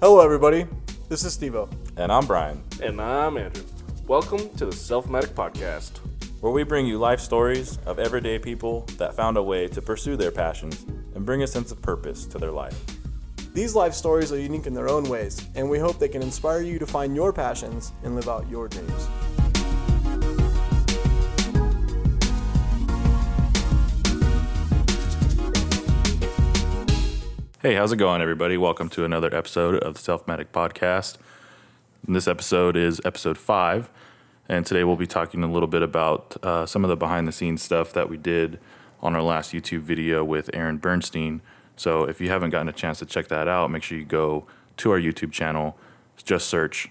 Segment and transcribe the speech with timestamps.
[0.00, 0.66] Hello, everybody.
[1.08, 1.68] This is Stevo.
[1.96, 3.64] And I'm Brian, And I'm Andrew.
[4.06, 5.98] Welcome to the Selfmatic Podcast.
[6.40, 10.14] where we bring you life stories of everyday people that found a way to pursue
[10.14, 10.84] their passions
[11.14, 12.78] and bring a sense of purpose to their life.
[13.54, 16.60] These life stories are unique in their own ways, and we hope they can inspire
[16.60, 19.08] you to find your passions and live out your dreams.
[27.64, 28.58] Hey, how's it going, everybody?
[28.58, 31.16] Welcome to another episode of the Selfmatic Podcast.
[32.06, 33.90] And this episode is episode five,
[34.50, 37.32] and today we'll be talking a little bit about uh, some of the behind the
[37.32, 38.60] scenes stuff that we did
[39.00, 41.40] on our last YouTube video with Aaron Bernstein.
[41.74, 44.44] So if you haven't gotten a chance to check that out, make sure you go
[44.76, 45.78] to our YouTube channel,
[46.22, 46.90] just search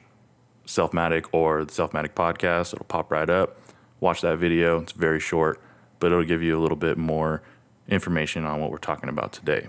[0.65, 2.73] Selfmatic or the Selfmatic Podcast.
[2.73, 3.59] It'll pop right up.
[3.99, 4.81] Watch that video.
[4.81, 5.61] It's very short,
[5.99, 7.43] but it'll give you a little bit more
[7.87, 9.67] information on what we're talking about today.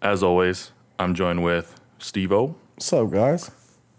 [0.00, 3.50] As always, I'm joined with Steve O What's up, guys?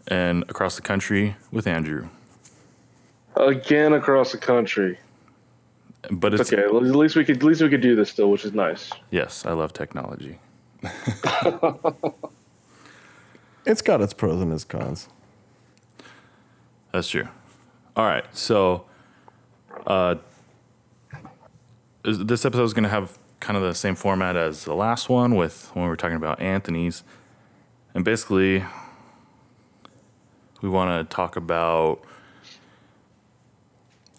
[0.07, 2.09] and across the country with Andrew.
[3.35, 4.97] Again across the country.
[6.09, 8.31] But it's Okay, well, at least we could at least we could do this still,
[8.31, 8.89] which is nice.
[9.11, 10.39] yes, I love technology.
[13.65, 15.09] It's got its pros and its cons.
[16.91, 17.27] That's true.
[17.95, 18.85] All right, so
[19.85, 20.15] uh,
[22.03, 25.35] this episode is going to have kind of the same format as the last one
[25.35, 27.03] with when we were talking about Anthony's,
[27.93, 28.63] and basically
[30.61, 32.01] we want to talk about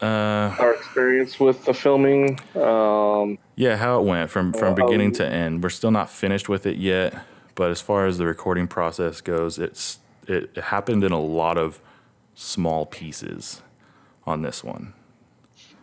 [0.03, 2.41] uh, Our experience with the filming.
[2.55, 5.63] Um, Yeah, how it went from from beginning to end.
[5.63, 7.15] We're still not finished with it yet,
[7.55, 11.59] but as far as the recording process goes, it's it, it happened in a lot
[11.59, 11.81] of
[12.35, 13.61] small pieces
[14.27, 14.95] on this one.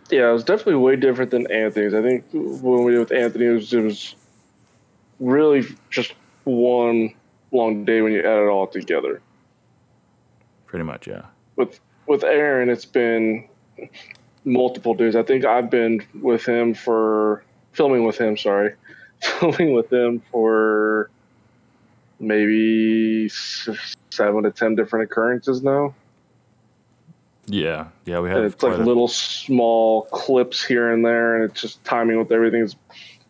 [0.10, 1.94] Yeah, it was definitely way different than Anthony's.
[1.94, 4.16] I think when we did with Anthony, it was, it was
[5.20, 6.14] really just
[6.44, 7.14] one
[7.52, 9.22] long day when you add it all together.
[10.66, 11.26] Pretty much, yeah.
[11.56, 13.48] with with Aaron, it's been
[14.46, 15.16] multiple days.
[15.16, 18.38] I think I've been with him for filming with him.
[18.38, 18.74] Sorry,
[19.40, 21.10] filming with him for
[22.20, 25.94] maybe seven to ten different occurrences now.
[27.50, 31.50] Yeah, yeah, we And have it's like a- little small clips here and there, and
[31.50, 32.76] it's just timing with everything is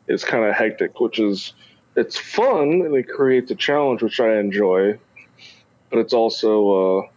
[0.07, 1.53] is kind of hectic, which is
[1.95, 4.97] it's fun and it creates a challenge, which I enjoy,
[5.91, 7.07] but it's also uh,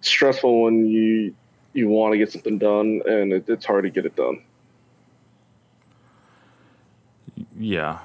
[0.00, 1.34] stressful when you
[1.74, 4.42] you want to get something done and it, it's hard to get it done.
[7.58, 8.00] Yeah,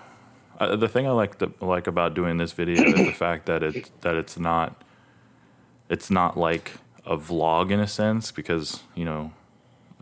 [0.59, 3.63] uh, the thing I like the, like about doing this video is the fact that
[3.63, 4.83] it that it's not
[5.89, 6.73] it's not like
[7.07, 9.31] a vlog in a sense because you know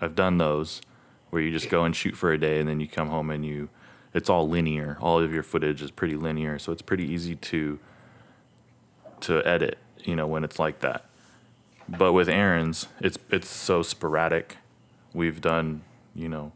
[0.01, 0.81] I've done those
[1.29, 3.45] where you just go and shoot for a day and then you come home and
[3.45, 3.69] you
[4.13, 4.97] it's all linear.
[5.01, 7.79] All of your footage is pretty linear, so it's pretty easy to
[9.21, 9.77] to edit.
[10.03, 11.05] You know when it's like that.
[11.87, 14.57] But with Aaron's, it's it's so sporadic.
[15.13, 15.83] We've done
[16.15, 16.53] you know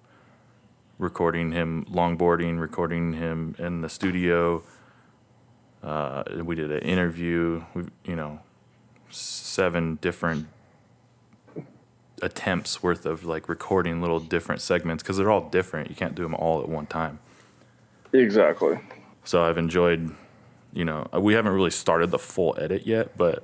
[0.98, 4.64] recording him longboarding, recording him in the studio.
[5.84, 7.64] Uh, we did an interview.
[7.74, 8.40] We, you know,
[9.10, 10.48] seven different
[12.22, 15.90] attempts worth of like recording little different segments because they're all different.
[15.90, 17.20] You can't do them all at one time.
[18.14, 18.80] Exactly.
[19.24, 20.16] So I've enjoyed,
[20.74, 23.44] you know, uh, we haven't really started the full edit yet, but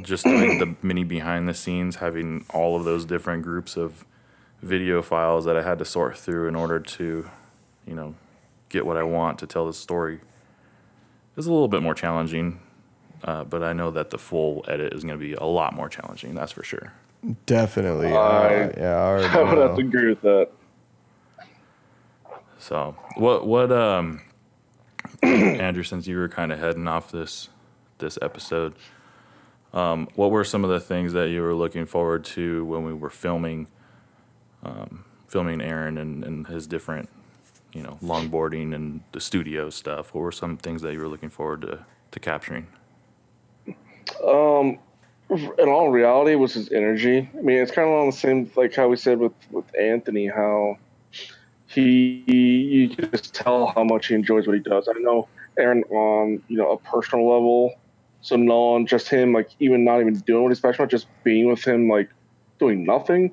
[0.00, 4.04] just doing the mini behind the scenes, having all of those different groups of
[4.62, 7.30] video files that I had to sort through in order to,
[7.86, 8.14] you know,
[8.68, 10.20] get what I want to tell the story
[11.36, 12.60] is a little bit more challenging.
[13.26, 15.88] Uh, but I know that the full edit is going to be a lot more
[15.88, 16.34] challenging.
[16.34, 16.92] That's for sure.
[17.44, 18.06] Definitely.
[18.08, 20.48] I- uh, yeah, I already I would have to agree with that.
[22.58, 24.20] So what what um
[25.22, 27.48] Andrew, since you were kind of heading off this
[27.98, 28.74] this episode,
[29.72, 32.92] um, what were some of the things that you were looking forward to when we
[32.92, 33.66] were filming
[34.62, 37.08] um, filming Aaron and, and his different
[37.72, 40.14] you know longboarding and the studio stuff?
[40.14, 42.68] What were some things that you were looking forward to to capturing?
[44.26, 44.78] Um,
[45.30, 47.28] in all reality, it was his energy.
[47.36, 50.26] I mean, it's kind of on the same like how we said with with Anthony,
[50.28, 50.78] how
[51.66, 54.88] he you can just tell how much he enjoys what he does.
[54.88, 57.74] I know Aaron on you know a personal level,
[58.20, 61.48] so knowing just him like even not even doing what he's passionate about, just being
[61.48, 62.08] with him like
[62.58, 63.32] doing nothing.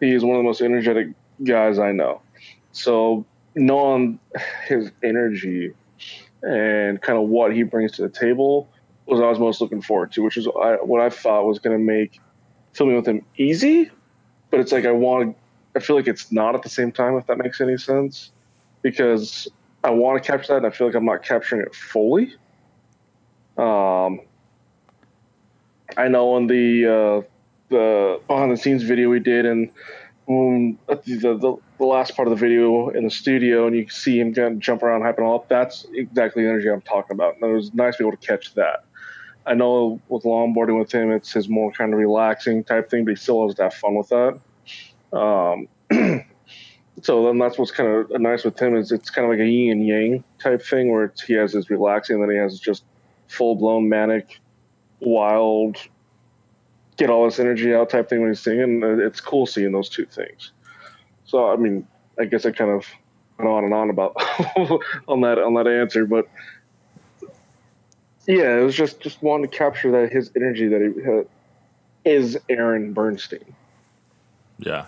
[0.00, 1.08] He is one of the most energetic
[1.42, 2.20] guys I know.
[2.72, 3.24] So
[3.54, 4.18] knowing
[4.66, 5.72] his energy
[6.42, 8.68] and kind of what he brings to the table
[9.06, 11.76] was I was most looking forward to, which is I, what I thought was going
[11.76, 12.20] to make
[12.72, 13.90] filming with him easy.
[14.50, 15.36] But it's like I want
[15.74, 17.16] I feel like it's not at the same time.
[17.16, 18.30] If that makes any sense,
[18.82, 19.48] because
[19.82, 22.34] I want to capture that, and I feel like I'm not capturing it fully.
[23.56, 24.20] Um,
[25.96, 27.28] I know on the uh,
[27.68, 29.70] the behind the scenes video we did, and
[30.28, 34.20] um, the, the the last part of the video in the studio, and you see
[34.20, 35.48] him kind of jump around, hyping all up.
[35.48, 37.34] That's exactly the energy I'm talking about.
[37.34, 38.84] And it was nice to be able to catch that.
[39.46, 43.12] I know with longboarding with him, it's his more kind of relaxing type thing, but
[43.12, 44.40] he still has to have fun with that.
[45.16, 45.68] Um,
[47.02, 49.48] so then that's what's kind of nice with him is it's kind of like a
[49.48, 52.84] yin and yang type thing where he has his relaxing, and then he has just
[53.28, 54.38] full blown manic,
[55.00, 55.76] wild,
[56.96, 58.82] get all this energy out type thing when he's singing.
[59.00, 60.52] It's cool seeing those two things.
[61.24, 61.86] So I mean,
[62.18, 62.86] I guess I kind of
[63.38, 64.14] went on and on about
[65.08, 66.26] on that on that answer, but
[68.26, 71.28] yeah, it was just just wanting to capture that his energy that he had,
[72.04, 73.56] is Aaron Bernstein.
[74.58, 74.86] Yeah,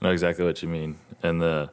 [0.00, 1.70] I know exactly what you mean, and the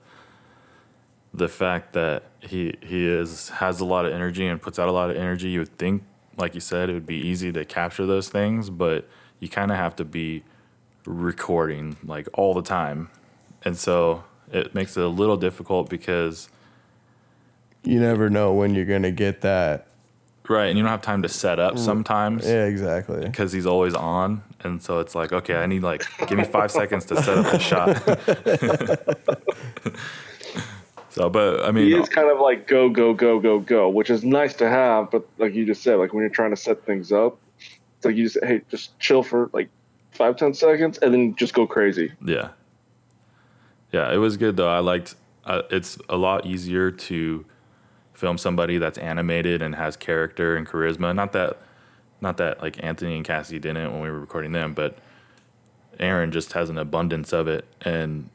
[1.33, 4.93] the fact that he he is has a lot of energy and puts out a
[4.93, 5.49] lot of energy.
[5.49, 6.03] You would think,
[6.37, 9.07] like you said, it would be easy to capture those things, but
[9.39, 10.43] you kind of have to be
[11.05, 13.09] recording like all the time,
[13.63, 16.49] and so it makes it a little difficult because
[17.83, 19.87] You never know when you're gonna get that.
[20.49, 22.45] Right, and you don't have time to set up sometimes.
[22.47, 23.21] Yeah, exactly.
[23.21, 26.71] because he's always on, and so it's like, okay, I need like give me five
[26.71, 27.95] seconds to set up the shot.
[31.09, 34.09] so, but I mean, He is kind of like go go go go go, which
[34.09, 36.85] is nice to have, but like you just said, like when you're trying to set
[36.85, 37.37] things up,
[37.97, 39.69] it's like you just hey, just chill for like
[40.11, 42.11] five ten seconds and then just go crazy.
[42.25, 42.49] yeah,
[43.91, 44.69] yeah, it was good though.
[44.69, 45.15] I liked.
[45.45, 47.45] Uh, it's a lot easier to
[48.15, 51.13] film somebody that's animated and has character and charisma.
[51.15, 51.57] Not that,
[52.21, 54.97] not that like Anthony and Cassie didn't when we were recording them, but
[55.99, 57.65] Aaron just has an abundance of it.
[57.81, 58.29] And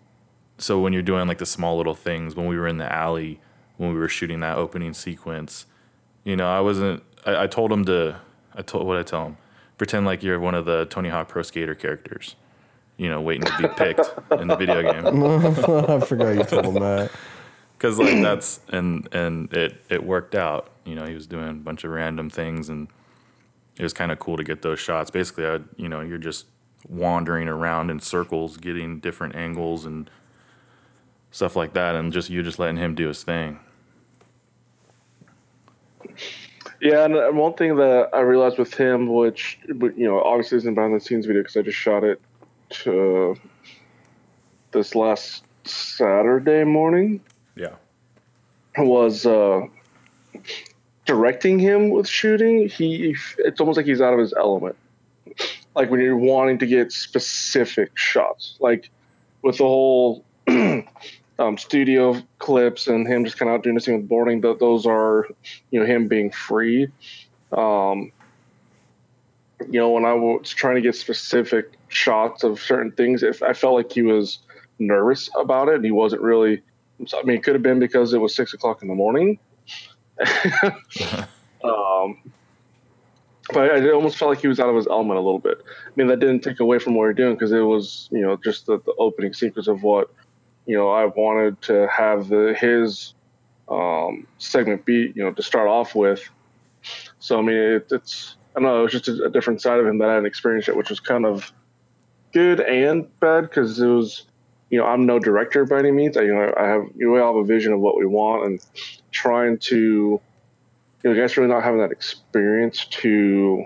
[0.58, 3.40] so when you're doing like the small little things, when we were in the alley,
[3.76, 5.66] when we were shooting that opening sequence,
[6.24, 7.02] you know, I wasn't.
[7.24, 8.20] I, I told him to.
[8.54, 9.36] I told what I tell him.
[9.78, 12.36] Pretend like you're one of the Tony Hawk Pro Skater characters.
[12.98, 15.06] You know, waiting to be picked in the video game.
[15.90, 17.10] I forgot you told him that.
[17.80, 20.70] Because like that's and and it it worked out.
[20.84, 22.88] You know he was doing a bunch of random things and
[23.76, 25.10] it was kind of cool to get those shots.
[25.10, 26.46] Basically I, you know you're just
[26.88, 30.10] wandering around in circles getting different angles and
[31.30, 33.58] stuff like that and just you're just letting him do his thing.
[36.80, 40.74] Yeah, and uh, one thing that I realized with him, which you know obviously isn't
[40.74, 42.20] behind the scenes video because I just shot it
[42.70, 43.36] to
[44.72, 47.20] this last Saturday morning,
[47.56, 47.74] yeah
[48.78, 49.62] was uh,
[51.04, 52.68] directing him with shooting.
[52.68, 54.76] He it's almost like he's out of his element.
[55.74, 58.90] Like when you're wanting to get specific shots, like
[59.42, 64.08] with the whole um, studio clips and him just kind of doing this thing with
[64.08, 64.40] boarding.
[64.42, 65.26] That those are,
[65.70, 66.88] you know, him being free.
[67.52, 68.12] Um,
[69.68, 73.52] you know, when I was trying to get specific shots of certain things, if I
[73.52, 74.38] felt like he was
[74.78, 76.62] nervous about it, and he wasn't really.
[77.14, 79.38] I mean, it could have been because it was six o'clock in the morning.
[81.64, 82.18] um,
[83.52, 85.58] but I almost felt like he was out of his element a little bit.
[85.64, 88.20] I mean, that didn't take away from what we are doing because it was, you
[88.20, 90.10] know, just the, the opening sequence of what,
[90.66, 93.14] you know, I wanted to have the his
[93.68, 96.22] um, segment be, you know, to start off with.
[97.18, 99.78] So I mean, it, it's I don't know, it was just a, a different side
[99.78, 101.52] of him that I hadn't experienced yet, which was kind of
[102.32, 104.26] good and bad because it was,
[104.70, 106.16] you know, I'm no director by any means.
[106.16, 108.06] I, you know, I have you know, we all have a vision of what we
[108.06, 108.64] want and
[109.10, 110.20] trying to you
[111.04, 113.64] know, guys really not having that experience to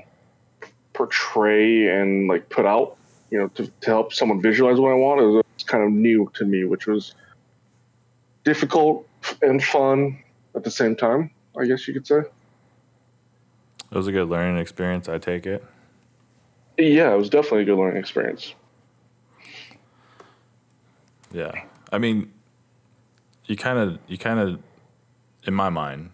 [0.92, 2.96] portray and like put out,
[3.30, 6.30] you know, to, to help someone visualize what I want is was kind of new
[6.34, 7.14] to me, which was
[8.44, 9.06] difficult
[9.42, 10.22] and fun
[10.54, 12.18] at the same time, I guess you could say.
[12.18, 15.64] it was a good learning experience i take it
[16.78, 18.54] Yeah, it was definitely a good learning experience.
[21.34, 21.64] Yeah.
[21.92, 22.32] I mean,
[23.46, 24.60] you kind of, you kind of,
[25.42, 26.10] in my mind,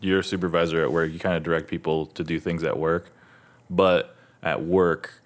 [0.00, 1.10] you're a supervisor at work.
[1.10, 3.10] You kind of direct people to do things at work.
[3.70, 5.22] But at work,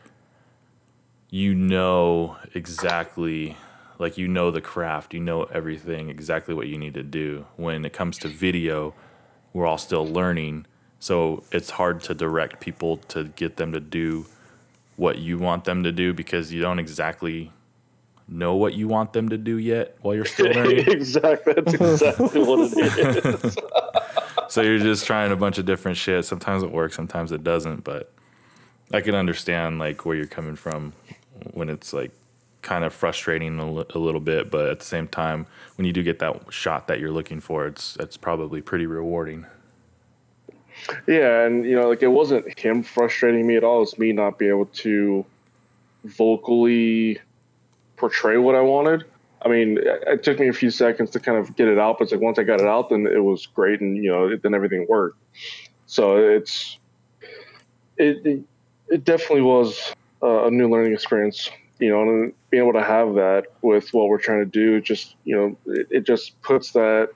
[1.29, 3.57] you know exactly,
[3.99, 7.47] like, you know the craft, you know everything, exactly what you need to do.
[7.57, 8.95] When it comes to video,
[9.53, 10.67] we're all still learning.
[11.01, 14.27] So it's hard to direct people to get them to do
[14.95, 17.51] what you want them to do because you don't exactly
[18.29, 20.79] know what you want them to do yet while you're still learning.
[20.89, 21.55] exactly.
[21.55, 23.57] That's exactly what it is.
[24.49, 26.25] so you're just trying a bunch of different shit.
[26.25, 27.85] Sometimes it works, sometimes it doesn't.
[27.85, 28.13] But
[28.93, 30.93] I can understand like where you're coming from
[31.53, 32.11] when it's like
[32.63, 36.03] kind of frustrating a, a little bit, but at the same time, when you do
[36.03, 39.47] get that shot that you're looking for, it's it's probably pretty rewarding.
[41.07, 43.83] Yeah, and you know, like it wasn't him frustrating me at all.
[43.83, 45.25] It's me not being able to
[46.05, 47.21] vocally
[47.97, 49.05] portray what I wanted.
[49.43, 52.05] I mean, it took me a few seconds to kind of get it out, but
[52.05, 54.43] it's like once I got it out, then it was great, and you know, it,
[54.43, 55.19] then everything worked.
[55.87, 56.79] So it's
[57.97, 58.43] it it,
[58.89, 61.51] it definitely was a new learning experience.
[61.79, 65.15] You know, and being able to have that with what we're trying to do, just
[65.25, 67.11] you know, it, it just puts that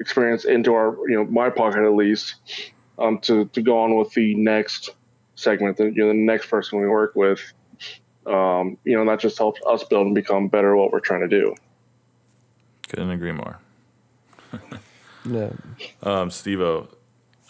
[0.00, 2.36] experience into our you know my pocket at least
[2.98, 4.90] um, to to go on with the next
[5.34, 7.40] segment, the, you know, the next person we work with.
[8.26, 11.20] Um, you know, that just helps us build and become better at what we're trying
[11.20, 11.54] to do.
[12.88, 13.58] Couldn't agree more.
[15.28, 15.50] Yeah.
[16.04, 16.86] Um, Steve-O,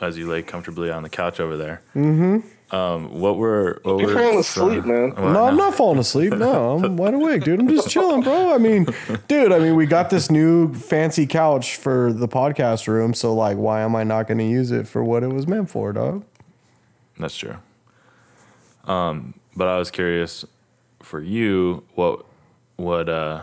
[0.00, 1.82] as you lay comfortably on the couch over there.
[1.94, 2.74] Mm-hmm.
[2.74, 5.14] Um, what were what You're were falling some- asleep, man.
[5.14, 6.32] Well, No, I'm not falling asleep.
[6.32, 7.60] No, I'm wide awake, dude.
[7.60, 8.54] I'm just chilling, bro.
[8.54, 8.86] I mean,
[9.28, 13.58] dude, I mean, we got this new fancy couch for the podcast room, so like,
[13.58, 16.24] why am I not going to use it for what it was meant for, dog?
[17.18, 17.56] That's true.
[18.86, 20.46] Um, but I was curious
[21.00, 22.24] for you, what
[22.76, 23.42] what uh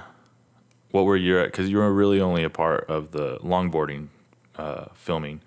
[0.91, 4.07] what were your because you were really only a part of the longboarding
[4.57, 5.41] uh, filming.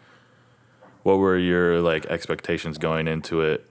[1.02, 3.68] What were your like expectations going into it?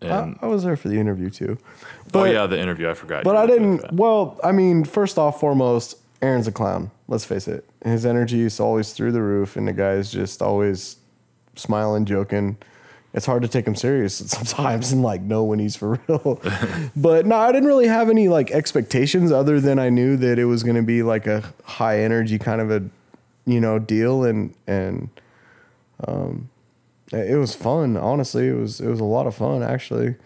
[0.00, 3.24] I, I was there for the interview too, oh but yeah, the interview I forgot.
[3.24, 3.92] but I didn't.
[3.92, 6.92] Well, I mean, first off, foremost, Aaron's a clown.
[7.08, 7.68] Let's face it.
[7.84, 10.96] His energy is always through the roof, and the guy's just always
[11.56, 12.58] smiling, joking.
[13.14, 16.40] It's hard to take him serious sometimes and like know when he's for real.
[16.96, 20.44] but no, I didn't really have any like expectations other than I knew that it
[20.44, 22.82] was going to be like a high energy kind of a
[23.46, 25.08] you know deal and and
[26.06, 26.50] um
[27.10, 28.48] it was fun honestly.
[28.48, 30.16] It was it was a lot of fun actually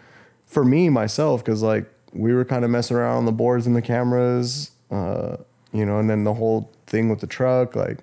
[0.47, 3.75] for me myself because like we were kind of messing around on the boards and
[3.75, 5.37] the cameras uh
[5.73, 8.01] you know and then the whole thing with the truck like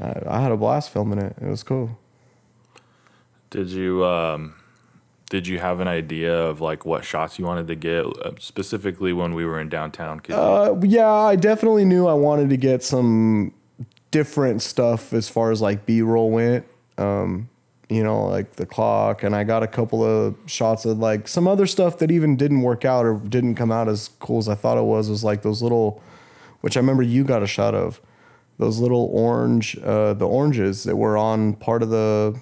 [0.00, 1.36] I, I had a blast filming it.
[1.40, 1.96] It was cool
[3.54, 4.56] Did you um,
[5.30, 9.12] did you have an idea of like what shots you wanted to get uh, specifically
[9.12, 10.20] when we were in downtown?
[10.28, 13.54] Uh, yeah, I definitely knew I wanted to get some
[14.10, 16.66] different stuff as far as like B roll went.
[16.98, 17.48] Um,
[17.88, 21.46] you know, like the clock, and I got a couple of shots of like some
[21.46, 24.56] other stuff that even didn't work out or didn't come out as cool as I
[24.56, 25.08] thought it was.
[25.08, 26.02] Was like those little,
[26.60, 28.00] which I remember you got a shot of,
[28.58, 32.36] those little orange, uh, the oranges that were on part of the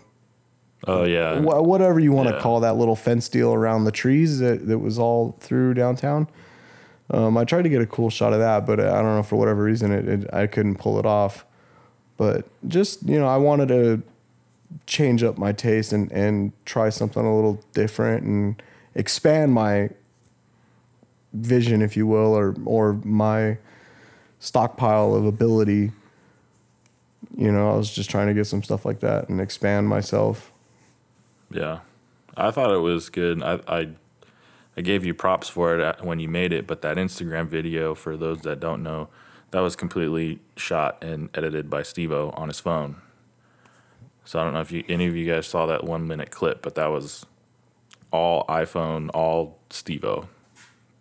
[0.86, 2.40] oh yeah, wha- whatever you want to Yeah.
[2.40, 6.28] call that little fence deal around the trees that, that was all through downtown.
[7.10, 9.36] Um, I tried to get a cool shot of that, but I don't know for
[9.36, 11.44] whatever reason it, it I couldn't pull it off.
[12.16, 14.02] But just you know, I wanted to
[14.86, 18.62] change up my taste and and try something a little different and
[18.94, 19.90] expand my
[21.34, 23.58] vision, if you will, or or my
[24.38, 25.92] stockpile of ability.
[27.36, 30.51] You know, I was just trying to get some stuff like that and expand myself.
[31.54, 31.80] Yeah,
[32.36, 33.42] I thought it was good.
[33.42, 33.88] I, I
[34.76, 37.94] I gave you props for it uh, when you made it, but that Instagram video,
[37.94, 39.08] for those that don't know,
[39.50, 42.96] that was completely shot and edited by Stevo on his phone.
[44.24, 46.62] So I don't know if you any of you guys saw that one minute clip,
[46.62, 47.26] but that was
[48.12, 50.28] all iPhone, all Stevo.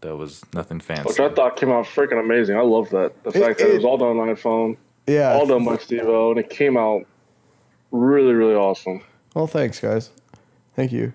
[0.02, 1.04] That was nothing fancy.
[1.08, 2.58] Which I thought came out freaking amazing.
[2.58, 3.24] I love that.
[3.24, 5.34] The It- fact that it it- was all done on iPhone, Yeah.
[5.34, 7.04] all done by Stevo, and it came out
[7.92, 9.02] really, really awesome.
[9.36, 10.10] Well, thanks, guys.
[10.76, 11.14] Thank you.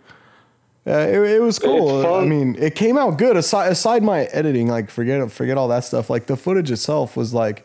[0.84, 2.06] Yeah, it, it was cool.
[2.14, 3.36] I mean, it came out good.
[3.36, 6.08] Aside aside my editing, like forget forget all that stuff.
[6.08, 7.64] Like the footage itself was like,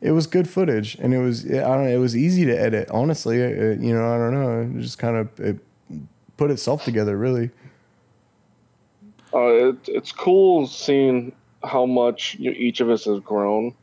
[0.00, 2.90] it was good footage, and it was I don't know, it was easy to edit.
[2.90, 5.58] Honestly, it- you know, I don't know, it just kind of it
[6.36, 7.16] put itself together.
[7.16, 7.50] Really,
[9.32, 11.32] Uh, it, it's cool seeing
[11.62, 13.74] how much you know, each of us has grown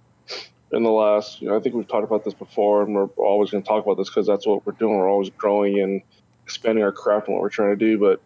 [0.72, 1.42] in the last.
[1.42, 3.86] You know, I think we've talked about this before, and we're always going to talk
[3.86, 4.98] about this because that's what we're doing.
[4.98, 6.02] We're always growing and
[6.46, 7.98] expanding our craft and what we're trying to do.
[7.98, 8.22] But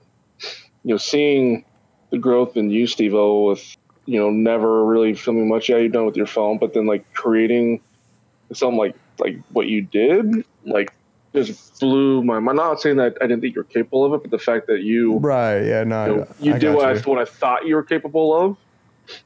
[0.83, 1.65] you know, seeing
[2.11, 5.69] the growth in you, Steve O, with you know never really filming much.
[5.69, 7.81] Yeah, you've done with your phone, but then like creating
[8.53, 10.93] something like like what you did, like
[11.33, 12.39] just blew my.
[12.39, 12.59] mind.
[12.59, 14.67] I'm not saying that I didn't think you were capable of it, but the fact
[14.67, 15.61] that you right?
[15.61, 18.57] Yeah, no, you, know, you did what I, what I thought you were capable of,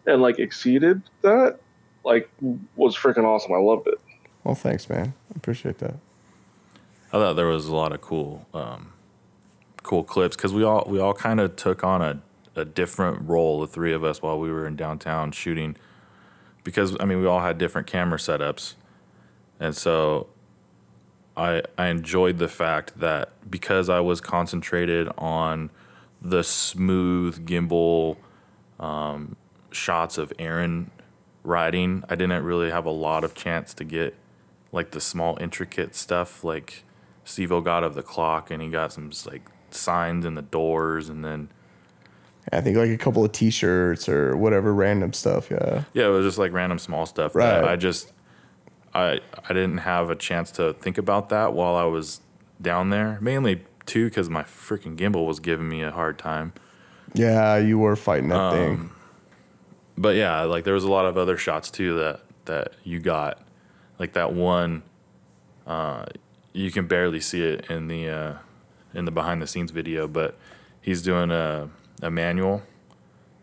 [0.05, 1.59] and like exceeded that.
[2.05, 2.29] Like
[2.75, 3.53] was freaking awesome.
[3.53, 3.97] I loved it.
[4.43, 5.13] Well, thanks, man.
[5.33, 5.95] I appreciate that.
[7.13, 8.91] I thought there was a lot of cool, um,
[9.83, 12.19] cool clips because we all we all kind of took on a,
[12.55, 15.77] a different role, the three of us, while we were in downtown shooting.
[16.63, 18.73] Because I mean, we all had different camera setups,
[19.59, 20.27] and so
[21.37, 25.69] I I enjoyed the fact that because I was concentrated on
[26.19, 28.17] the smooth gimbal
[28.79, 29.35] um,
[29.71, 30.89] shots of Aaron
[31.43, 32.03] riding.
[32.09, 34.15] I didn't really have a lot of chance to get
[34.71, 36.83] like the small intricate stuff like
[37.25, 41.23] Steve-O got of the clock and he got some like signs in the doors and
[41.23, 41.49] then
[42.51, 45.49] I think like a couple of T-shirts or whatever random stuff.
[45.49, 45.83] Yeah.
[45.93, 47.35] yeah, it was just like random small stuff.
[47.35, 47.63] Right.
[47.63, 48.11] I just
[48.93, 52.19] I I didn't have a chance to think about that while I was
[52.61, 53.17] down there.
[53.21, 56.53] Mainly too because my freaking gimbal was giving me a hard time.
[57.13, 58.89] Yeah, you were fighting that Um, thing.
[59.97, 63.39] but yeah, like there was a lot of other shots too that that you got,
[63.99, 64.83] like that one.
[65.65, 66.05] Uh,
[66.53, 68.33] you can barely see it in the uh,
[68.93, 70.37] in the behind the scenes video, but
[70.81, 71.69] he's doing a
[72.01, 72.61] a manual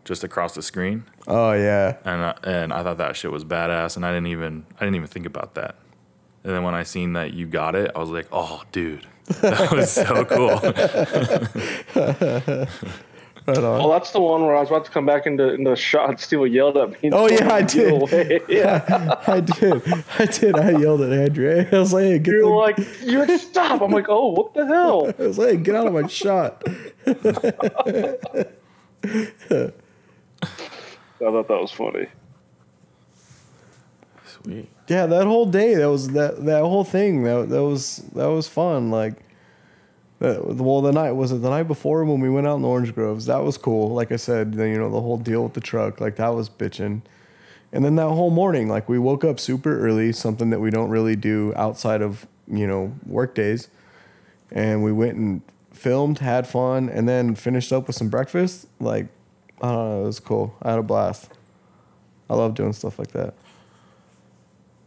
[0.03, 1.97] just across the screen, Oh yeah.
[2.03, 4.95] and I, and I thought that shit was badass, and I didn't even I didn't
[4.95, 5.75] even think about that.
[6.43, 9.05] And then when I seen that you got it, I was like, oh, dude,
[9.41, 10.57] that was so cool.
[13.47, 13.57] Right.
[13.57, 16.19] Well, that's the one where I was about to come back into into the shot.
[16.19, 17.09] Steve yelled at me.
[17.11, 18.43] Oh, yeah, I did.
[18.47, 19.81] Yeah, I did.
[20.19, 20.59] I did.
[20.59, 21.65] I yelled at Andrew.
[21.71, 23.81] I was like, hey, get you're the, like, you're stop.
[23.81, 25.11] I'm like, oh, what the hell?
[25.17, 26.63] I was like, hey, get out of my shot.
[27.07, 27.13] I
[31.19, 32.07] thought that was funny.
[34.25, 34.69] Sweet.
[34.87, 37.23] Yeah, that whole day, that was that that whole thing.
[37.23, 38.91] That that was that was fun.
[38.91, 39.13] Like,
[40.21, 42.67] Uh, well, the night was it the night before when we went out in the
[42.67, 43.25] orange groves.
[43.25, 43.89] That was cool.
[43.89, 47.01] Like I said, you know, the whole deal with the truck, like that was bitching.
[47.73, 50.89] And then that whole morning, like we woke up super early, something that we don't
[50.89, 53.69] really do outside of you know work days,
[54.51, 58.67] and we went and filmed, had fun, and then finished up with some breakfast.
[58.79, 59.07] Like,
[59.61, 60.55] I don't know, it was cool.
[60.61, 61.31] I had a blast.
[62.29, 63.33] I love doing stuff like that.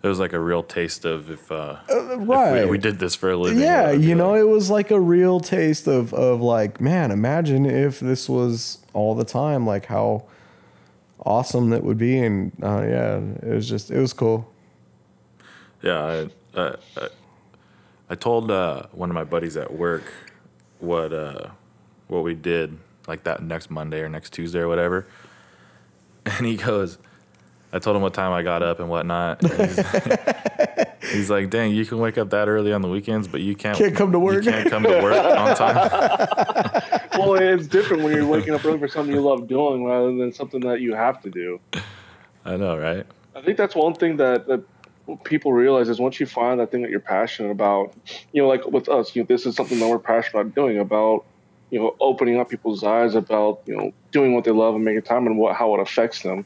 [0.05, 2.69] It was like a real taste of if, uh, if we- right.
[2.69, 3.59] we, did this for a living.
[3.59, 4.41] Yeah, what it'd be you know, like.
[4.41, 9.15] it was like a real taste of of like, man, imagine if this was all
[9.15, 10.27] the time, like how
[11.25, 12.19] awesome that would be.
[12.19, 14.53] And uh, yeah, it was just, it was cool.
[15.81, 17.09] Yeah, I, uh, I,
[18.11, 20.13] I told uh, one of my buddies at work
[20.81, 21.49] what uh,
[22.09, 22.77] what we did
[23.09, 25.07] like that next Monday or next Tuesday or whatever,
[26.27, 26.99] and he goes,
[27.75, 29.43] I told him what time I got up and whatnot.
[29.43, 33.41] and he's, he's like, "Dang, you can wake up that early on the weekends, but
[33.41, 36.81] you can't Can't come to work." You can't come to work on time."
[37.17, 40.33] Well, it's different when you're waking up early for something you love doing rather than
[40.33, 41.61] something that you have to do.
[42.45, 43.07] I know, right?
[43.37, 44.65] I think that's one thing that, that
[45.23, 47.95] people realize is once you find that thing that you're passionate about,
[48.33, 50.79] you know, like with us, you know, this is something that we're passionate about doing
[50.79, 51.25] about,
[51.71, 55.03] you know, opening up people's eyes about, you know, doing what they love and making
[55.03, 56.45] time and what how it affects them.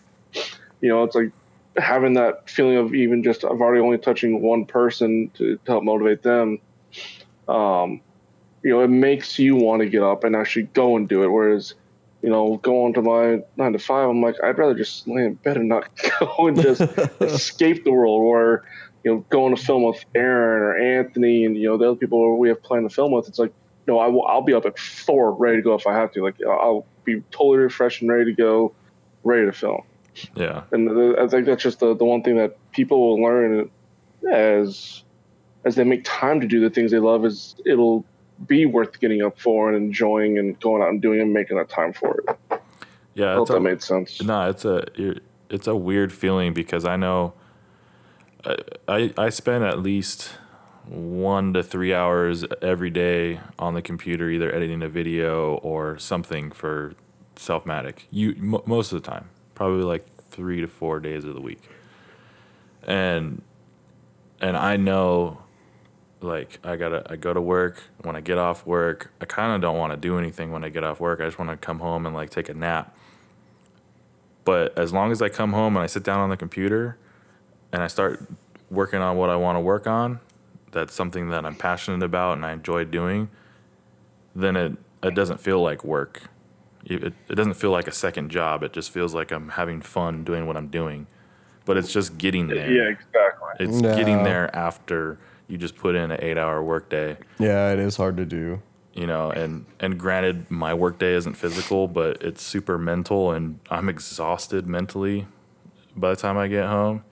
[0.81, 1.33] You know, it's like
[1.77, 5.85] having that feeling of even just I've already only touching one person to, to help
[5.85, 6.59] motivate them.
[7.49, 8.01] Um,
[8.63, 11.29] you know, it makes you want to get up and actually go and do it.
[11.29, 11.75] Whereas,
[12.23, 15.35] you know, going to my nine to five, I'm like, I'd rather just lay in
[15.35, 15.89] bed and not
[16.21, 16.81] go and just
[17.21, 18.23] escape the world.
[18.23, 18.65] Or,
[19.05, 22.37] you know, going to film with Aaron or Anthony and you know the other people
[22.39, 23.29] we have planned to film with.
[23.29, 23.53] It's like,
[23.87, 24.27] no, I will.
[24.27, 26.23] I'll be up at four, ready to go if I have to.
[26.23, 28.75] Like, I'll be totally refreshed and ready to go,
[29.25, 29.83] ready to film.
[30.35, 33.71] Yeah, And I think that's just the, the one thing that people will learn
[34.31, 35.03] as
[35.65, 38.05] as they make time to do the things they love is it'll
[38.47, 41.69] be worth getting up for and enjoying and going out and doing and making that
[41.69, 42.61] time for it.
[43.15, 43.33] yeah.
[43.33, 44.23] I hope it's that a- made sense.
[44.23, 44.85] No, it's a
[45.51, 47.35] it's a weird feeling because I know
[48.45, 50.31] I, I I spend at least
[50.87, 56.51] one to three hours every day on the computer, either editing a video or something
[56.51, 56.95] for
[57.37, 58.01] Selfmatic.
[58.11, 61.61] You mo most of the time, probably like three to four days of the week,
[62.85, 63.43] and
[64.41, 65.43] and I know
[66.21, 67.83] like I gotta I go to work.
[68.03, 70.69] When I get off work, I kind of don't want to do anything when I
[70.69, 71.21] get off work.
[71.21, 72.97] I just want to come home and like take a nap.
[74.45, 76.97] But as long as I come home and I sit down on the computer
[77.73, 78.27] and I start
[78.71, 80.21] working on what I want to work on,
[80.71, 83.29] that's something that I'm passionate about and I enjoy doing,
[84.37, 86.23] then it it doesn't feel like work.
[86.85, 88.63] It, it doesn't feel like a second job.
[88.63, 91.07] It just feels like I'm having fun doing what I'm doing.
[91.65, 92.71] But it's just getting there.
[92.71, 93.49] Yeah, exactly.
[93.61, 93.95] It's Yeah.
[93.97, 98.17] getting there after you just put in an eight hour workday, Yeah, it is hard
[98.19, 98.63] to do.
[98.95, 103.89] you know, and, and granted my workday isn't physical, but it's super mental and I'm
[103.89, 105.27] exhausted mentally
[105.97, 107.05] by the time I get home.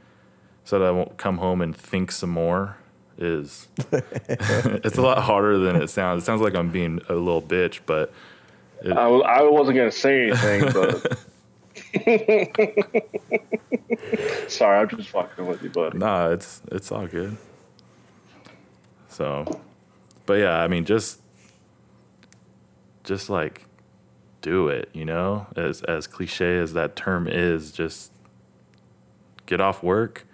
[0.65, 2.77] So that I won't come home and think some more
[3.19, 6.23] is it's a lot harder than it sounds.
[6.23, 8.13] It sounds like I'm being a little bitch, but
[8.85, 11.19] I, I wasn't gonna say anything, but
[14.49, 15.99] sorry, I'm just fucking with you, buddy.
[15.99, 17.37] Nah, it's it's all good.
[19.09, 19.61] So,
[20.27, 21.21] but yeah, I mean, just
[23.05, 23.65] just like
[24.43, 24.91] do it.
[24.93, 28.13] You know, as as cliche as that term is, just
[29.47, 30.27] get off work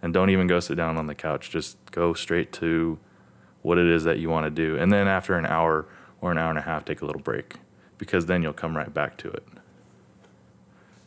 [0.00, 1.50] and don't even go sit down on the couch.
[1.50, 2.98] Just go straight to
[3.60, 5.86] what it is that you want to do, and then after an hour
[6.20, 7.56] or an hour and a half, take a little break
[8.02, 9.46] because then you'll come right back to it.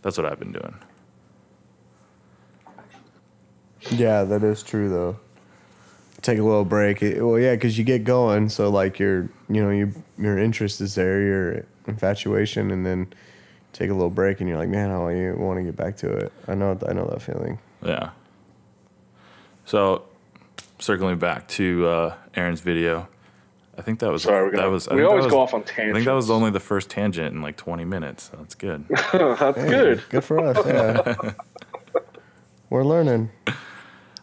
[0.01, 0.75] That's what I've been doing.
[3.91, 5.19] Yeah, that is true though.
[6.21, 7.03] Take a little break.
[7.03, 10.79] It- well, yeah, because you get going, so like your, you know, your your interest
[10.79, 13.07] is there, your infatuation, and then
[13.73, 14.97] take a little break, and you're like, man, I
[15.33, 16.31] want to get back to it.
[16.47, 17.59] I know, I know that feeling.
[17.85, 18.11] Yeah.
[19.65, 20.03] So,
[20.79, 23.09] circling back to uh, Aaron's video,
[23.77, 24.87] I think that was Sorry, we're that gonna, was.
[24.87, 25.95] I we always was- go off on tangents.
[25.95, 28.29] I think that was only the first tangent in like 20 minutes.
[28.31, 28.85] So that's good.
[28.89, 30.03] That's Hey, good.
[30.09, 30.57] Good for us.
[30.65, 31.33] Yeah.
[32.69, 33.31] We're learning.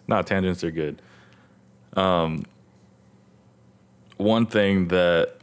[0.09, 1.01] no, tangents are good.
[1.95, 2.45] Um,
[4.17, 5.37] one thing that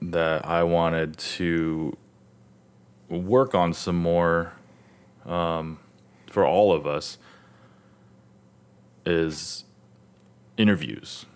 [0.00, 1.96] that I wanted to
[3.08, 4.52] work on some more
[5.26, 5.80] um,
[6.30, 7.18] for all of us
[9.04, 9.64] is
[10.56, 11.26] interviews.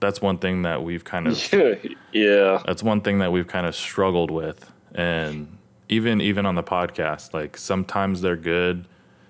[0.00, 1.52] That's one thing that we've kind of
[2.12, 2.62] yeah.
[2.66, 5.58] that's one thing that we've kind of struggled with and
[5.88, 8.84] even even on the podcast like sometimes they're good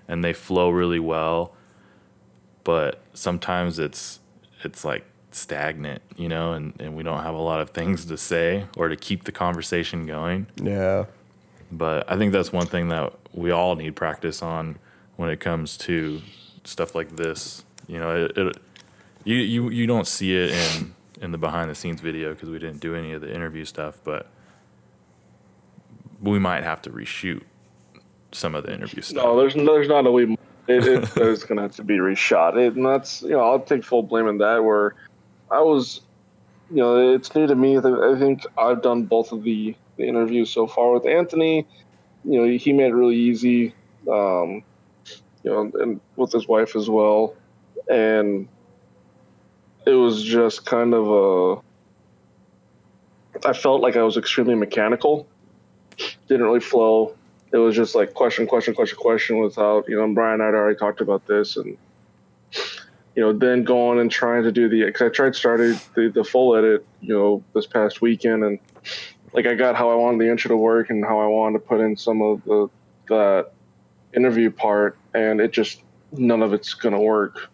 [0.07, 1.53] and they flow really well
[2.63, 4.19] but sometimes it's
[4.63, 8.17] it's like stagnant you know and, and we don't have a lot of things to
[8.17, 11.05] say or to keep the conversation going Yeah.
[11.71, 14.77] but i think that's one thing that we all need practice on
[15.17, 16.21] when it comes to
[16.63, 18.57] stuff like this you know it, it
[19.23, 22.59] you, you you don't see it in in the behind the scenes video because we
[22.59, 24.27] didn't do any of the interview stuff but
[26.21, 27.43] we might have to reshoot
[28.31, 30.35] some of the interview stuff No, there's there's not a way.
[30.67, 30.85] It,
[31.17, 32.57] it gonna have to be reshot.
[32.57, 34.63] It, and that's you know I'll take full blame in that.
[34.63, 34.95] Where
[35.49, 36.01] I was,
[36.69, 37.77] you know, it's new to me.
[37.77, 41.65] I think I've done both of the, the interviews so far with Anthony.
[42.23, 43.73] You know, he made it really easy.
[44.09, 44.63] Um,
[45.43, 47.33] you know, and with his wife as well,
[47.89, 48.47] and
[49.89, 51.61] it was just kind of a.
[53.47, 55.27] I felt like I was extremely mechanical.
[56.27, 57.15] Didn't really flow
[57.51, 60.55] it was just like question, question, question, question without, you know, Brian and I had
[60.55, 61.77] already talked about this and,
[63.15, 66.23] you know, then going and trying to do the, cause I tried started the, the
[66.23, 68.59] full edit, you know, this past weekend and
[69.33, 71.65] like I got how I wanted the intro to work and how I wanted to
[71.65, 72.69] put in some of the,
[73.09, 73.51] that
[74.15, 77.49] interview part and it just, none of it's going to work.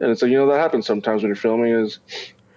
[0.00, 1.98] And it's like, you know, that happens sometimes when you're filming is,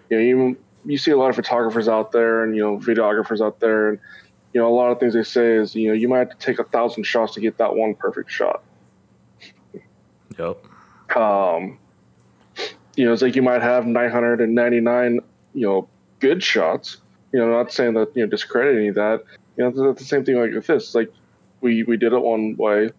[0.09, 3.45] you know, you, you see a lot of photographers out there and, you know, videographers
[3.45, 3.99] out there and,
[4.53, 6.37] you know, a lot of things they say is, you know, you might have to
[6.37, 8.63] take a thousand shots to get that one perfect shot.
[10.37, 10.57] yep
[11.15, 11.77] Um,
[12.95, 15.19] you know, it's like you might have 999,
[15.53, 15.87] you know,
[16.19, 16.97] good shots.
[17.31, 19.23] You know, not saying that you know discredit any of that.
[19.57, 20.95] You know, it's the same thing like with this.
[20.95, 21.11] Like
[21.61, 22.89] we we did it one way.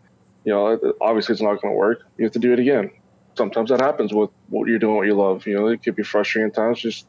[0.45, 2.03] You know, obviously it's not going to work.
[2.17, 2.91] You have to do it again.
[3.39, 5.47] Sometimes that happens with what you're doing, what you love.
[5.47, 6.81] You know, it could be frustrating at times.
[6.81, 7.07] Just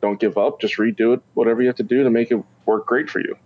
[0.00, 0.60] don't give up.
[0.60, 1.22] Just redo it.
[1.34, 3.36] Whatever you have to do to make it work great for you.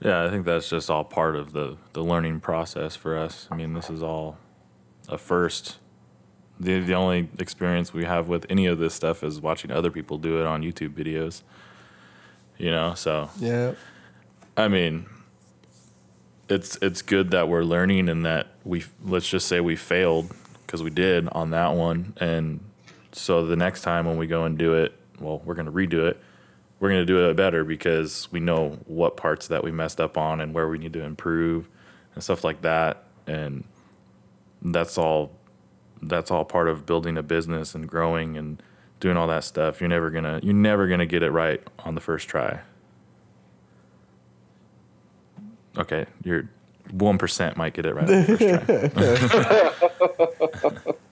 [0.00, 3.48] Yeah, I think that's just all part of the the learning process for us.
[3.50, 4.36] I mean, this is all
[5.08, 5.78] a first.
[6.60, 10.18] The the only experience we have with any of this stuff is watching other people
[10.18, 11.42] do it on YouTube videos.
[12.58, 13.72] You know, so Yeah.
[14.58, 15.06] I mean,
[16.48, 20.32] it's it's good that we're learning and that we let's just say we failed
[20.66, 22.60] because we did on that one, and
[23.12, 26.20] so the next time when we go and do it, well, we're gonna redo it.
[26.80, 30.40] We're gonna do it better because we know what parts that we messed up on
[30.40, 31.68] and where we need to improve
[32.14, 33.64] and stuff like that, and
[34.62, 35.32] that's all.
[36.02, 38.62] That's all part of building a business and growing and
[39.00, 39.80] doing all that stuff.
[39.80, 42.60] You're never gonna you're never gonna get it right on the first try.
[45.78, 46.48] Okay, you're
[46.90, 50.92] one percent might get it right on the first try.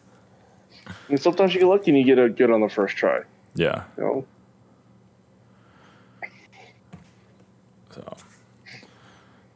[1.12, 3.20] And sometimes you get lucky and you get it good on the first try.
[3.55, 3.85] Yeah.
[3.98, 4.27] You know,
[7.90, 8.16] So.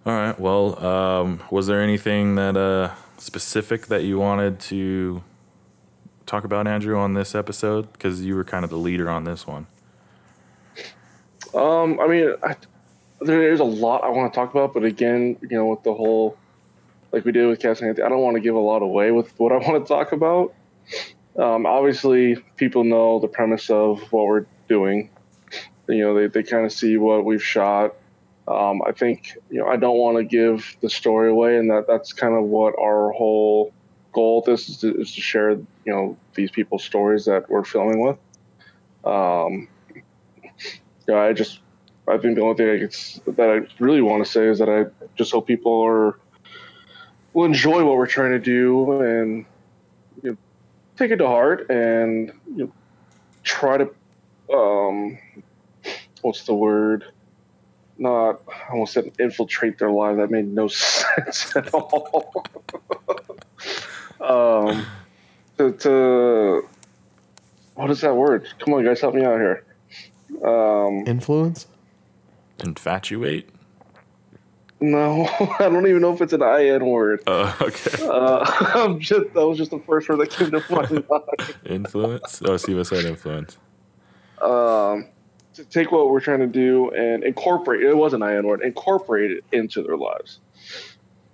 [0.04, 0.38] All right.
[0.38, 5.22] Well, um, was there anything that uh, specific that you wanted to
[6.26, 7.90] talk about, Andrew, on this episode?
[7.94, 9.66] Because you were kind of the leader on this one.
[11.54, 12.56] Um, I mean, I,
[13.20, 15.94] there is a lot I want to talk about, but again, you know, with the
[15.94, 16.36] whole,
[17.12, 19.52] like we did with Anthony, I don't want to give a lot away with what
[19.52, 20.54] I want to talk about.
[21.38, 25.10] Um, obviously, people know the premise of what we're doing.
[25.88, 27.94] You know, they, they kind of see what we've shot.
[28.48, 31.86] Um, I think, you know, I don't want to give the story away, and that
[31.86, 33.72] that's kind of what our whole
[34.12, 38.00] goal this is to, is to share, you know, these people's stories that we're filming
[38.00, 38.18] with.
[39.04, 39.68] Um,
[41.08, 41.60] yeah, I just
[42.08, 44.86] I think the only thing I that I really want to say is that I
[45.16, 46.18] just hope people are
[47.32, 49.44] will enjoy what we're trying to do and
[50.22, 50.36] you know,
[50.96, 52.72] take it to heart and you know,
[53.42, 53.90] try to
[54.54, 55.18] um,
[56.22, 57.04] what's the word?
[57.98, 60.18] Not I almost said infiltrate their lives.
[60.18, 62.44] That made no sense at all.
[64.20, 64.86] um,
[65.58, 66.68] to, to
[67.74, 68.48] what is that word?
[68.58, 69.64] Come on, guys, help me out here.
[70.44, 71.66] Um, Influence?
[72.64, 73.48] Infatuate.
[74.80, 75.26] no,
[75.58, 77.22] I don't even know if it's an IN word.
[77.26, 78.06] Uh, okay.
[78.06, 81.56] Uh, I'm just that was just the first word that came to my mind.
[81.66, 82.42] Influence.
[82.44, 83.58] Oh, Siva said influence.
[84.42, 85.08] um,
[85.54, 89.30] to take what we're trying to do and incorporate it was an IN word, incorporate
[89.30, 90.38] it into their lives.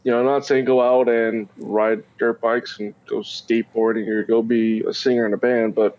[0.05, 4.25] You know, I'm not saying go out and ride dirt bikes and go skateboarding or
[4.25, 5.99] go be a singer in a band, but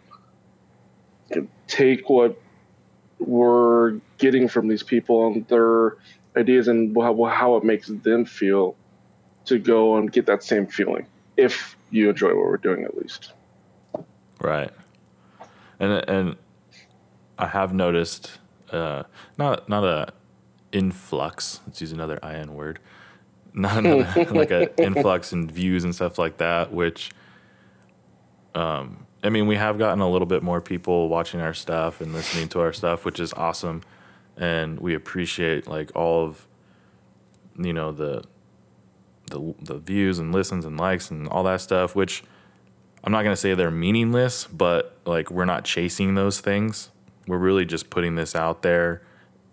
[1.68, 2.40] take what
[3.28, 5.98] we're getting from these people and their
[6.36, 8.76] ideas and how, how it makes them feel
[9.46, 11.06] to go and get that same feeling
[11.38, 13.34] if you enjoy what we're doing at least.
[14.40, 14.72] Right.
[15.80, 16.36] And and
[17.38, 18.40] I have noticed
[18.72, 19.04] uh,
[19.38, 20.14] not not a
[20.72, 21.62] influx.
[21.66, 22.80] Let's use another in word.
[23.56, 26.74] Not another, like an influx in views and stuff like that.
[26.74, 27.12] Which,
[28.56, 32.14] um, I mean, we have gotten a little bit more people watching our stuff and
[32.14, 33.82] listening to our stuff, which is awesome,
[34.38, 36.48] and we appreciate like all of,
[37.58, 38.24] you know the.
[39.28, 42.24] The, the views and listens and likes and all that stuff, which
[43.04, 46.90] I'm not gonna say they're meaningless, but like we're not chasing those things.
[47.26, 49.02] We're really just putting this out there,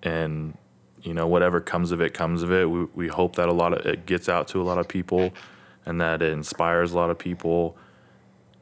[0.02, 0.59] and
[1.02, 2.68] you know whatever comes of it comes of it.
[2.68, 5.33] We we hope that a lot of it gets out to a lot of people,
[5.87, 7.78] and that it inspires a lot of people.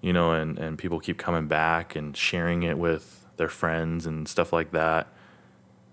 [0.00, 4.28] You know, and and people keep coming back and sharing it with their friends and
[4.28, 5.08] stuff like that.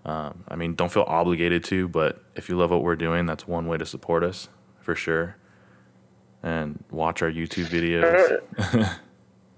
[0.04, 3.48] Um, I mean, don't feel obligated to, but if you love what we're doing, that's
[3.48, 4.48] one way to support us
[4.80, 5.36] for sure.
[6.44, 8.92] And watch our YouTube videos.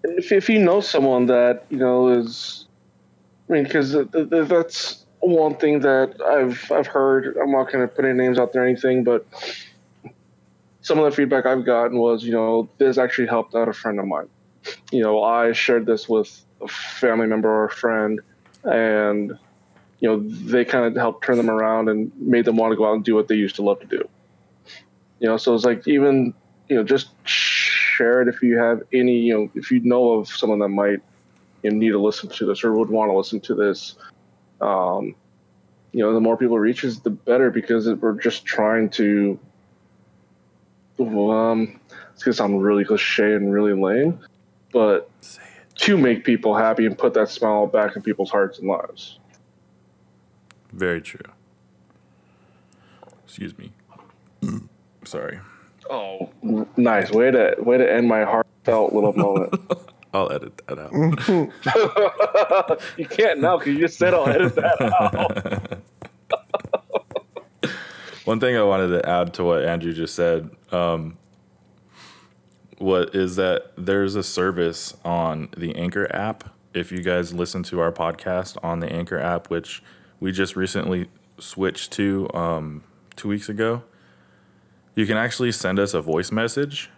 [0.04, 2.66] if, if you know someone that you know is
[3.48, 7.86] i mean because th- th- that's one thing that i've i've heard i'm not going
[7.86, 9.26] to put any names out there or anything but
[10.80, 13.98] some of the feedback i've gotten was you know this actually helped out a friend
[13.98, 14.28] of mine
[14.90, 18.20] you know i shared this with a family member or a friend
[18.64, 19.38] and
[20.00, 22.86] you know they kind of helped turn them around and made them want to go
[22.86, 24.08] out and do what they used to love to do.
[25.20, 26.34] You know so it's like even
[26.68, 30.28] you know just share it if you have any you know if you know of
[30.28, 31.00] someone that might
[31.62, 33.96] you know, need to listen to this or would want to listen to this
[34.60, 35.14] um,
[35.92, 39.38] you know the more people reaches the better because it, we're just trying to
[41.00, 41.80] um
[42.12, 44.20] it's gonna sound really cliche and really lame
[44.72, 45.10] but
[45.76, 49.18] to make people happy and put that smile back in people's hearts and lives
[50.72, 51.20] Very true.
[53.24, 53.72] Excuse me.
[55.04, 55.38] Sorry.
[55.90, 56.30] oh
[56.76, 59.54] nice way to way to end my heartfelt little moment
[60.14, 60.92] I'll edit that out.
[62.98, 64.80] you can't now because you just said I'll edit that
[67.62, 67.70] out.
[68.24, 71.16] One thing I wanted to add to what Andrew just said, um,
[72.78, 76.54] what is that there's a service on the Anchor app.
[76.74, 79.82] If you guys listen to our podcast on the Anchor app, which
[80.20, 82.84] we just recently switched to um,
[83.16, 83.82] two weeks ago,
[84.94, 86.90] you can actually send us a voice message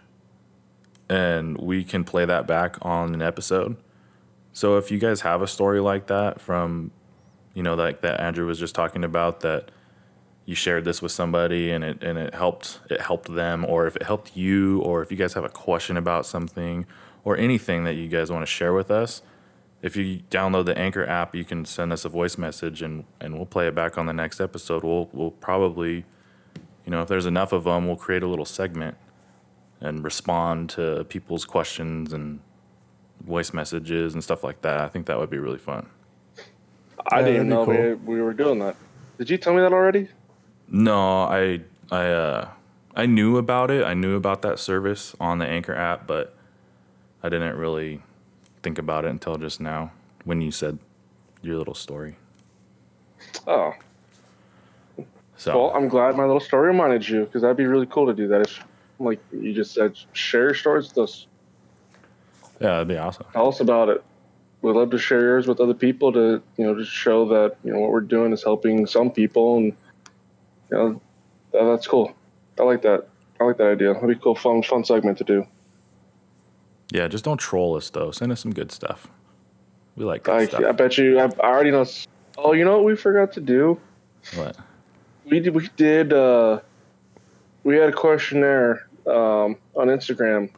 [1.09, 3.75] and we can play that back on an episode.
[4.53, 6.91] So if you guys have a story like that from,
[7.53, 9.71] you know, like that Andrew was just talking about that
[10.51, 13.95] you shared this with somebody and it and it helped it helped them or if
[13.97, 16.85] it helped you or if you guys have a question about something
[17.25, 19.23] or anything that you guys want to share with us,
[19.81, 23.35] if you download the Anchor app, you can send us a voice message and and
[23.35, 24.83] we'll play it back on the next episode.
[24.83, 26.05] We'll we'll probably
[26.85, 28.97] you know, if there's enough of them, we'll create a little segment
[29.81, 32.41] and respond to people's questions and
[33.25, 34.81] voice messages and stuff like that.
[34.81, 35.89] I think that would be really fun.
[37.11, 38.77] I Yeah, didn't know that'd we, we were doing that.
[39.17, 40.09] Did you tell me that already?
[40.71, 42.49] No, I I uh
[42.95, 43.85] I knew about it.
[43.85, 46.33] I knew about that service on the Anchor app, but
[47.21, 48.01] I didn't really
[48.63, 49.91] think about it until just now
[50.25, 50.79] when you said
[51.41, 52.15] your little story.
[53.47, 53.73] Oh,
[55.35, 58.13] So well, I'm glad my little story reminded you because that'd be really cool to
[58.13, 58.41] do that.
[58.41, 58.63] If,
[58.99, 61.27] like you just said, share your stories with us.
[62.59, 63.25] yeah, that'd be awesome.
[63.33, 64.03] Tell us about it.
[64.61, 67.73] We'd love to share yours with other people to, you know, just show that you
[67.73, 69.73] know what we're doing is helping some people, and
[70.71, 71.01] you know,
[71.51, 72.13] that, that's cool.
[72.59, 73.07] I like that.
[73.39, 73.93] I like that idea.
[73.93, 75.45] That'd be cool, fun, fun segment to do.
[76.91, 78.11] Yeah, just don't troll us though.
[78.11, 79.07] Send us some good stuff.
[79.95, 80.63] We like good I, stuff.
[80.63, 81.19] I bet you.
[81.19, 81.85] I, I already know.
[82.37, 83.79] Oh, you know what we forgot to do?
[84.35, 84.57] What?
[85.25, 85.55] We did.
[85.55, 86.13] We did.
[86.13, 86.59] Uh,
[87.63, 90.51] we had a questionnaire um, on Instagram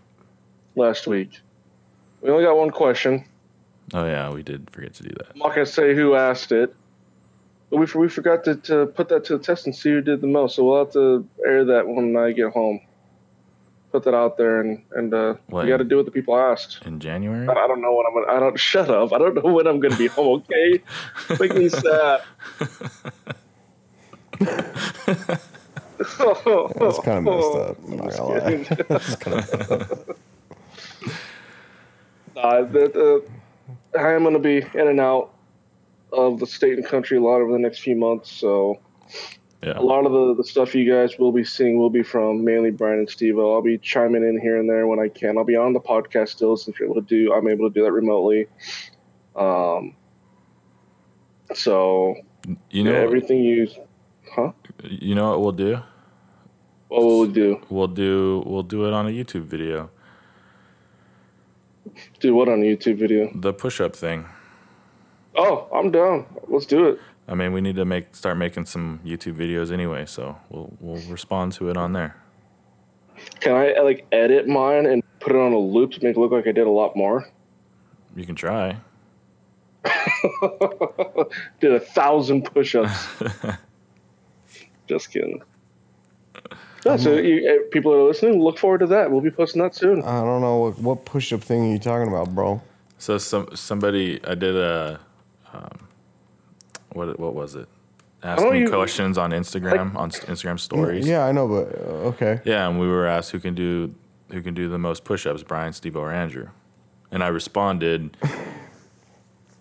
[0.76, 1.40] last week.
[2.22, 3.26] We only got one question.
[3.94, 5.32] Oh yeah, we did forget to do that.
[5.34, 6.74] I'm not gonna say who asked it,
[7.74, 10.28] we we forgot to, to put that to the test and see who did the
[10.28, 10.56] most.
[10.56, 12.80] So we'll have to air that when I get home.
[13.92, 15.66] Put that out there and and uh, What?
[15.66, 16.80] we got to do what the people asked.
[16.86, 17.48] In January?
[17.48, 18.38] I I don't know when I'm gonna.
[18.38, 19.14] I don't shut up.
[19.14, 20.44] I don't know when I'm gonna be home.
[20.50, 20.82] Okay,
[21.40, 22.22] make me sad.
[26.00, 27.78] That's kind of messed up.
[27.86, 28.64] I'm not gonna lie.
[28.90, 30.18] That's kind of
[32.36, 33.24] Nah, the,
[33.94, 35.33] the, I am going to be in and out
[36.14, 38.32] of the state and country a lot over the next few months.
[38.32, 38.80] So
[39.64, 39.78] Yeah.
[39.78, 42.72] a lot of the, the stuff you guys will be seeing will be from mainly
[42.72, 43.40] Brian and Steve.
[43.40, 45.38] I'll be chiming in here and there when I can.
[45.38, 47.34] I'll be on the podcast still since you're able to do.
[47.34, 48.48] I'm able to do that remotely.
[49.36, 49.96] Um.
[51.54, 52.16] So
[52.70, 53.68] You know, yeah, everything you,
[54.36, 54.52] huh?
[54.84, 55.80] you know what we'll do?
[56.90, 57.60] What will we do?
[57.70, 59.90] We'll do we'll do it on a YouTube video.
[62.20, 63.32] Do what on a YouTube video?
[63.34, 64.26] The push-up thing.
[65.36, 66.26] Oh, I'm down.
[66.48, 67.00] Let's do it.
[67.28, 71.02] I mean, we need to make start making some YouTube videos anyway, so we'll we'll
[71.10, 72.18] respond to it on there.
[73.40, 76.32] Can I like edit mine and put it on a loop to make it look
[76.32, 77.28] like I did a lot more?
[78.16, 78.78] You can try.
[81.60, 83.08] did a thousand push-ups.
[84.88, 85.42] Just kidding.
[86.86, 89.10] Yeah, so you, uh, people that are listening, look forward to that.
[89.10, 90.04] We'll be posting that soon.
[90.04, 92.62] I don't know what, what push up thing are you talking about, bro.
[92.98, 95.00] So some somebody I did a
[95.54, 95.88] um,
[96.94, 97.68] what what was it?
[98.24, 101.06] Ask you- questions on Instagram on Instagram stories.
[101.08, 102.40] Yeah, I know, but uh, okay.
[102.46, 103.94] Yeah, and we were asked who can do
[104.32, 106.48] who can do the most push-ups, Brian, Steve, or Andrew.
[107.12, 108.18] And I responded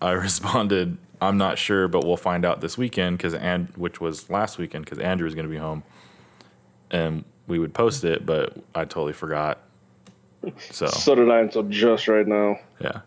[0.01, 4.29] I responded, I'm not sure, but we'll find out this weekend cuz and which was
[4.29, 5.83] last weekend cuz Andrew was going to be home.
[6.89, 9.59] And we would post it, but I totally forgot.
[10.71, 12.57] So, So did I until just right now.
[12.79, 13.01] yeah.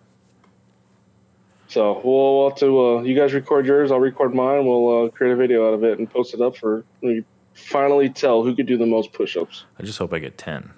[1.69, 2.87] So we'll, we'll have to.
[2.87, 3.91] Uh, you guys record yours.
[3.91, 4.67] I'll record mine.
[4.67, 6.85] We'll uh, create a video out of it and post it up for.
[7.03, 7.25] We
[7.55, 9.65] finally tell who could do the most push-ups.
[9.79, 10.71] I just hope I get 10.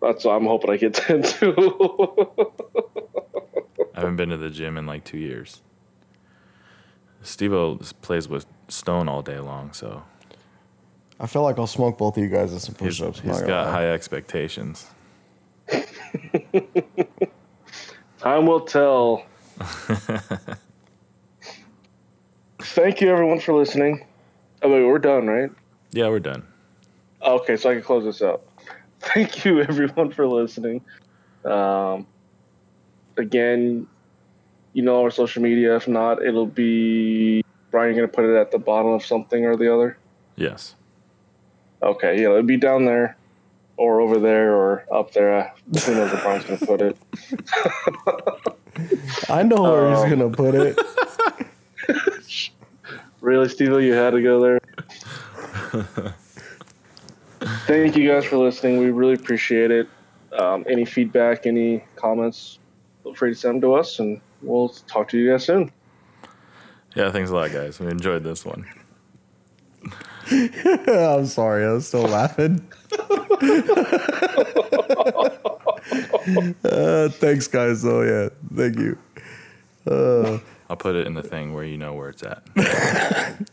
[0.00, 1.54] That's what I'm hoping I get ten too.
[3.94, 5.62] I haven't been to the gym in like 2 years.
[7.22, 7.52] Steve
[8.00, 10.04] plays with Stone all day long, so
[11.18, 13.18] I feel like I'll smoke both of you guys at some he's, push ups.
[13.20, 14.86] he's got high expectations.
[18.18, 19.24] Time will tell.
[22.60, 24.04] Thank you, everyone, for listening.
[24.62, 25.50] Oh, wait, we're done, right?
[25.90, 26.46] Yeah, we're done.
[27.22, 28.42] Okay, so I can close this out.
[29.00, 30.82] Thank you, everyone, for listening.
[31.44, 32.06] Um,
[33.16, 33.86] again,
[34.72, 35.76] you know our social media.
[35.76, 37.94] If not, it'll be Brian.
[37.94, 39.98] You're gonna put it at the bottom of something or the other.
[40.36, 40.74] Yes.
[41.82, 43.16] Okay, yeah, it'll be down there,
[43.76, 45.52] or over there, or up there.
[45.84, 46.96] Who knows where Brian's gonna put it?
[49.28, 50.78] I know where Um, he's gonna put it.
[53.20, 54.60] Really, Steve, you had to go there.
[57.66, 58.78] Thank you guys for listening.
[58.78, 59.88] We really appreciate it.
[60.38, 62.60] Um, any feedback, any comments,
[63.02, 65.72] feel free to send them to us, and we'll talk to you guys soon.
[66.94, 67.80] Yeah, thanks a lot, guys.
[67.80, 68.64] We enjoyed this one.
[70.30, 72.64] I'm sorry, I was still laughing.
[76.64, 77.84] uh, thanks, guys.
[77.84, 78.98] Oh yeah, thank you.
[80.70, 82.42] I'll put it in the thing where you know where it's at.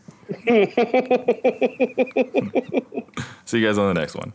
[3.45, 4.33] See you guys on the next one.